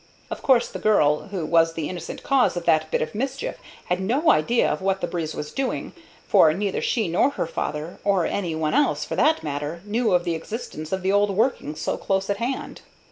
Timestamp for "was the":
1.45-1.87